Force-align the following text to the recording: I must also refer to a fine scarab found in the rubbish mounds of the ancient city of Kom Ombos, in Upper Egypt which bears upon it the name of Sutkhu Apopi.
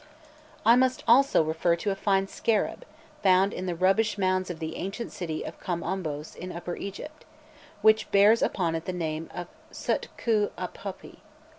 I 0.65 0.75
must 0.75 1.03
also 1.07 1.43
refer 1.43 1.75
to 1.75 1.91
a 1.91 1.95
fine 1.95 2.27
scarab 2.27 2.85
found 3.21 3.53
in 3.53 3.67
the 3.67 3.75
rubbish 3.75 4.17
mounds 4.17 4.49
of 4.49 4.57
the 4.57 4.75
ancient 4.77 5.11
city 5.11 5.43
of 5.43 5.59
Kom 5.59 5.83
Ombos, 5.83 6.35
in 6.35 6.51
Upper 6.51 6.75
Egypt 6.75 7.23
which 7.83 8.09
bears 8.09 8.41
upon 8.41 8.73
it 8.73 8.85
the 8.85 8.93
name 8.93 9.29
of 9.31 9.45
Sutkhu 9.71 10.49
Apopi. 10.57 11.17